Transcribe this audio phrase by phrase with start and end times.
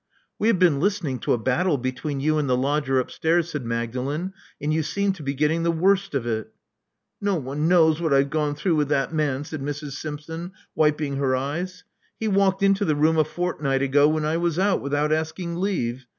[0.17, 3.63] *' We have been listening to a battle between you and the lodger upstairs," said
[3.63, 6.51] Magdalen; and you seemed to be getting the worst of it."
[7.21, 9.91] No one knows what I've gone through with that man," said Mrs.
[9.91, 11.83] Simpson, wiping her eyes.
[12.19, 16.07] He walked into the room a fortnight ago when I was out, without asking leave.